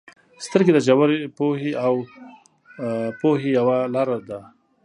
•سترګې 0.45 0.71
د 0.73 0.79
ژور 0.85 1.09
پوهې 1.37 1.71
او 1.85 1.93
پوهې 3.19 3.49
یوه 3.57 3.77
لاره 3.95 4.17
ده. 4.29 4.39